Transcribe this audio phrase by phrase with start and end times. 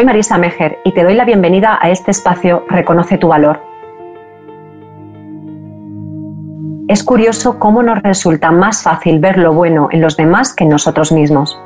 [0.00, 3.60] soy Marisa Mejer y te doy la bienvenida a este espacio Reconoce tu valor.
[6.88, 10.70] Es curioso cómo nos resulta más fácil ver lo bueno en los demás que en
[10.70, 11.60] nosotros mismos.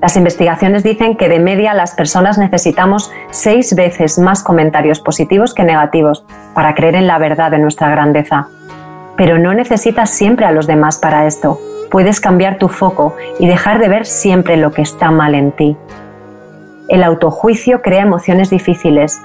[0.00, 5.64] Las investigaciones dicen que de media las personas necesitamos seis veces más comentarios positivos que
[5.64, 6.24] negativos
[6.54, 8.46] para creer en la verdad de nuestra grandeza.
[9.16, 11.58] Pero no necesitas siempre a los demás para esto.
[11.90, 15.76] Puedes cambiar tu foco y dejar de ver siempre lo que está mal en ti.
[16.88, 19.20] El autojuicio crea emociones difíciles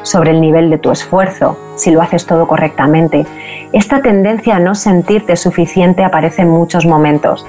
[0.00, 3.26] sobre el nivel de tu esfuerzo, si lo haces todo correctamente.
[3.72, 7.46] Esta tendencia a no sentirte suficiente aparece en muchos momentos,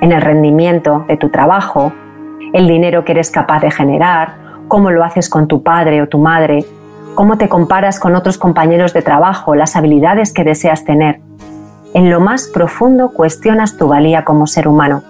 [0.00, 1.92] en el rendimiento de tu trabajo,
[2.52, 4.34] el dinero que eres capaz de generar,
[4.68, 6.64] cómo lo haces con tu padre o tu madre,
[7.16, 11.20] cómo te comparas con otros compañeros de trabajo, las habilidades que deseas tener.
[11.92, 15.02] En lo más profundo cuestionas tu valía como ser humano.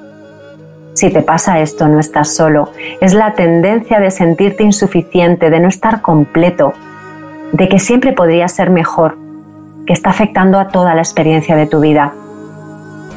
[0.98, 2.72] Si te pasa esto, no estás solo.
[3.00, 6.72] Es la tendencia de sentirte insuficiente, de no estar completo,
[7.52, 9.16] de que siempre podría ser mejor,
[9.86, 12.14] que está afectando a toda la experiencia de tu vida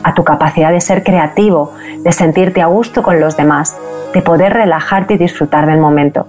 [0.03, 3.75] a tu capacidad de ser creativo, de sentirte a gusto con los demás,
[4.13, 6.28] de poder relajarte y disfrutar del momento.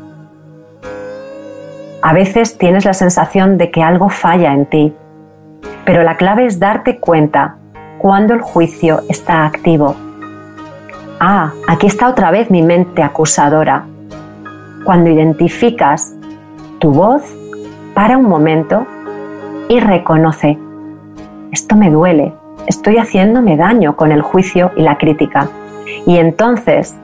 [2.00, 4.94] A veces tienes la sensación de que algo falla en ti,
[5.84, 7.56] pero la clave es darte cuenta
[7.98, 10.11] cuando el juicio está activo.
[11.24, 13.84] Ah, aquí está otra vez mi mente acusadora.
[14.84, 16.16] Cuando identificas
[16.80, 17.22] tu voz,
[17.94, 18.84] para un momento
[19.68, 20.58] y reconoce,
[21.52, 22.34] esto me duele,
[22.66, 25.46] estoy haciéndome daño con el juicio y la crítica.
[26.06, 26.96] Y entonces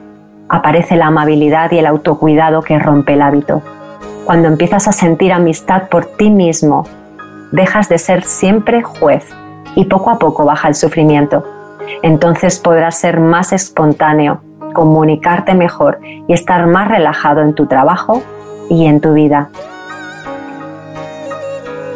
[0.49, 3.61] aparece la amabilidad y el autocuidado que rompe el hábito.
[4.25, 6.83] Cuando empiezas a sentir amistad por ti mismo,
[7.53, 9.25] dejas de ser siempre juez
[9.75, 11.58] y poco a poco baja el sufrimiento.
[12.01, 14.41] Entonces podrás ser más espontáneo,
[14.73, 18.23] comunicarte mejor y estar más relajado en tu trabajo
[18.69, 19.49] y en tu vida.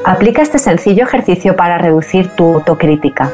[0.05, 3.31] Aplica este sencillo ejercicio para reducir tu autocrítica.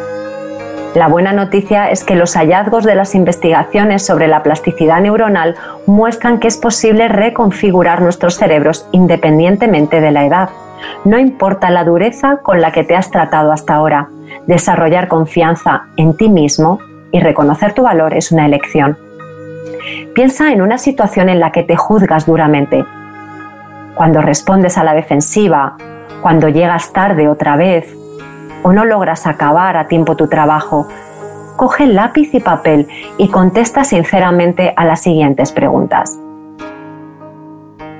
[0.96, 6.40] La buena noticia es que los hallazgos de las investigaciones sobre la plasticidad neuronal muestran
[6.40, 10.50] que es posible reconfigurar nuestros cerebros independientemente de la edad.
[11.06, 14.09] No importa la dureza con la que te has tratado hasta ahora,
[14.47, 16.79] desarrollar confianza en ti mismo
[17.12, 18.97] y reconocer tu valor es una elección.
[20.13, 22.85] Piensa en una situación en la que te juzgas duramente.
[23.95, 25.78] Cuando respondes a la defensiva,
[26.22, 27.96] cuando llegas tarde otra vez,
[28.63, 30.88] o no logras acabar a tiempo tu trabajo,
[31.56, 36.17] coge lápiz y papel y contesta sinceramente a las siguientes preguntas.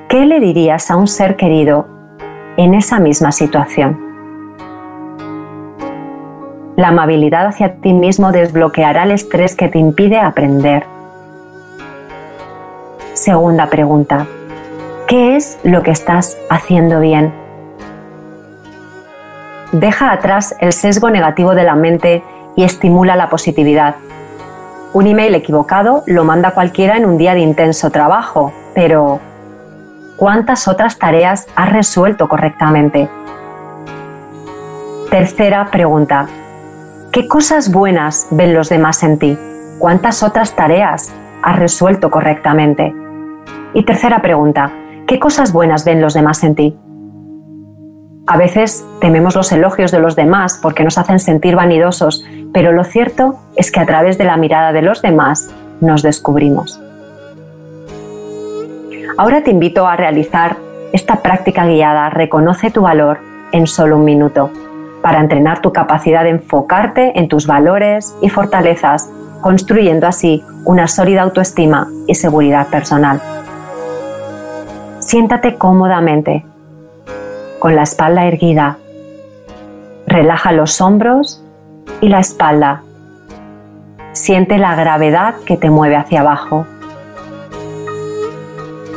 [0.08, 1.99] ¿Qué le dirías a un ser querido
[2.60, 3.98] en esa misma situación?
[6.76, 10.86] La amabilidad hacia ti mismo desbloqueará el estrés que te impide aprender.
[13.14, 14.28] Segunda pregunta.
[15.08, 17.34] ¿Qué es lo que estás haciendo bien?
[19.72, 22.24] deja atrás el sesgo negativo de la mente
[22.56, 23.96] y estimula la positividad.
[24.94, 29.20] Un email equivocado lo manda cualquiera en un día de intenso trabajo, pero
[30.20, 33.10] ¿cuántas otras tareas has resuelto correctamente?
[35.10, 36.28] Tercera pregunta.
[37.14, 39.38] ¿Qué cosas buenas ven los demás en ti?
[39.80, 42.94] ¿Cuántas otras tareas has resuelto correctamente?
[43.74, 44.74] Y tercera pregunta.
[45.08, 46.78] ¿Qué cosas buenas ven los demás en ti?
[48.28, 52.84] A veces tememos los elogios de los demás porque nos hacen sentir vanidosos, pero lo
[52.84, 56.80] cierto es que a través de la mirada de los demás nos descubrimos.
[59.20, 60.56] Ahora te invito a realizar
[60.94, 63.20] esta práctica guiada Reconoce tu valor
[63.52, 64.50] en solo un minuto,
[65.02, 69.10] para entrenar tu capacidad de enfocarte en tus valores y fortalezas,
[69.42, 73.22] construyendo así una sólida autoestima y seguridad personal.
[75.00, 76.46] Siéntate cómodamente
[77.60, 78.78] con la espalda erguida.
[80.08, 81.44] Relaja los hombros
[82.00, 82.84] y la espalda.
[84.14, 86.66] Siente la gravedad que te mueve hacia abajo.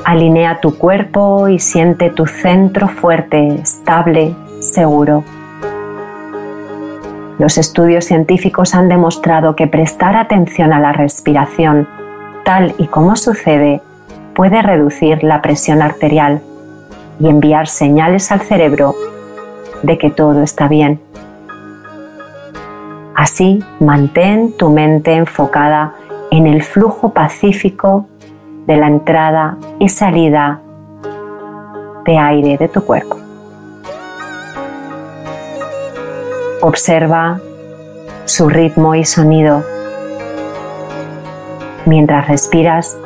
[0.04, 5.22] Alinea tu cuerpo y siente tu centro fuerte, estable, seguro.
[7.38, 11.86] Los estudios científicos han demostrado que prestar atención a la respiración,
[12.44, 13.80] tal y como sucede,
[14.34, 16.42] puede reducir la presión arterial
[17.20, 18.96] y enviar señales al cerebro
[19.82, 21.00] de que todo está bien.
[23.14, 25.94] Así, mantén tu mente enfocada
[26.32, 28.08] en el flujo pacífico
[28.66, 30.60] de la entrada y salida
[32.04, 33.16] de aire de tu cuerpo.
[36.60, 37.40] Observa
[38.24, 39.64] su ritmo y sonido.
[41.86, 42.96] Mientras respiras,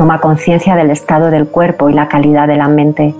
[0.00, 3.14] Toma conciencia del estado del cuerpo y la calidad de la mente.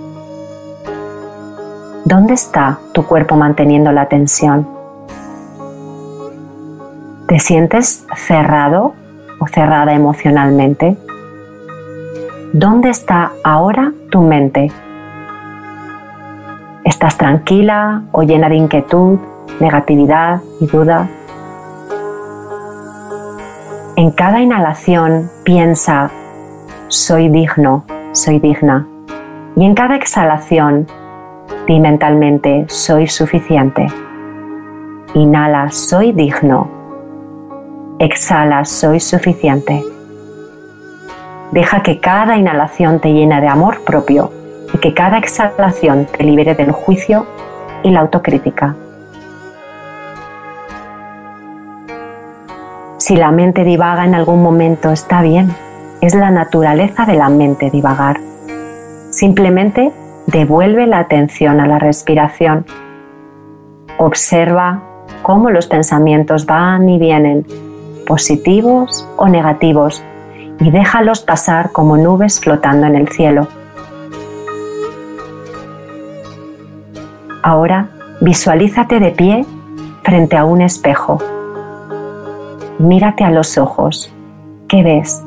[2.05, 4.67] ¿Dónde está tu cuerpo manteniendo la tensión?
[7.27, 8.95] ¿Te sientes cerrado
[9.39, 10.97] o cerrada emocionalmente?
[12.53, 14.69] ¿Dónde está ahora tu mente?
[16.83, 19.19] ¿Estás tranquila o llena de inquietud,
[19.61, 21.07] negatividad y duda?
[23.95, 26.11] En cada inhalación piensa,
[26.89, 28.85] soy digno, soy digna.
[29.55, 30.87] Y en cada exhalación,
[31.67, 33.87] di mentalmente, soy suficiente.
[35.13, 36.67] Inhala, soy digno.
[37.97, 39.81] Exhala, soy suficiente.
[41.51, 44.31] Deja que cada inhalación te llene de amor propio
[44.73, 47.27] y que cada exhalación te libere del juicio
[47.83, 48.75] y la autocrítica.
[52.97, 55.53] Si la mente divaga en algún momento, está bien.
[55.99, 58.19] Es la naturaleza de la mente divagar.
[59.09, 59.91] Simplemente
[60.27, 62.65] devuelve la atención a la respiración.
[63.97, 64.83] Observa
[65.21, 67.45] cómo los pensamientos van y vienen,
[68.07, 70.03] positivos o negativos,
[70.61, 73.47] y déjalos pasar como nubes flotando en el cielo.
[77.41, 77.89] Ahora
[78.21, 79.45] visualízate de pie
[80.03, 81.17] frente a un espejo.
[82.77, 84.13] Mírate a los ojos.
[84.67, 85.23] ¿Qué ves?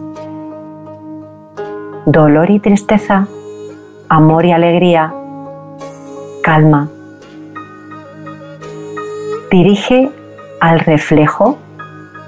[2.07, 3.27] Dolor y tristeza,
[4.09, 5.13] amor y alegría,
[6.45, 6.89] calma.
[9.51, 10.13] Dirige
[10.61, 11.59] al reflejo,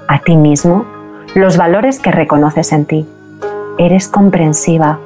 [0.09, 0.96] a ti mismo,
[1.35, 3.07] los valores que reconoces en ti.
[3.77, 4.99] Eres comprensiva,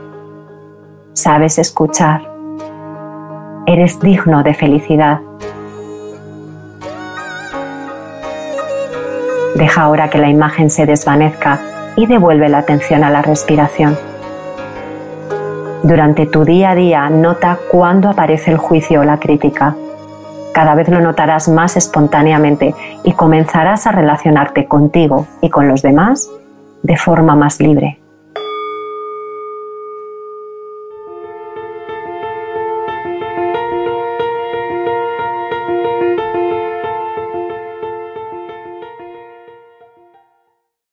[1.13, 2.21] sabes escuchar,
[3.65, 5.19] eres digno de felicidad.
[9.55, 11.59] Deja ahora que la imagen se desvanezca
[11.95, 13.97] y devuelve la atención a la respiración.
[15.83, 19.75] Durante tu día a día nota cuándo aparece el juicio o la crítica.
[20.53, 26.29] Cada vez lo notarás más espontáneamente y comenzarás a relacionarte contigo y con los demás
[26.83, 28.00] de forma más libre.